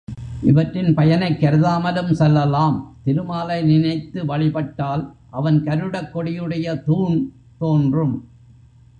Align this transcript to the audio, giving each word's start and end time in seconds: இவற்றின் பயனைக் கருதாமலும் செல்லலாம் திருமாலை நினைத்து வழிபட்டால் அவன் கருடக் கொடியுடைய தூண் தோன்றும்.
இவற்றின் 0.41 0.93
பயனைக் 0.93 1.37
கருதாமலும் 1.41 2.11
செல்லலாம் 2.11 2.77
திருமாலை 3.03 3.61
நினைத்து 3.61 4.25
வழிபட்டால் 4.25 5.03
அவன் 5.29 5.63
கருடக் 5.63 6.17
கொடியுடைய 6.17 6.83
தூண் 6.83 7.31
தோன்றும். 7.57 8.15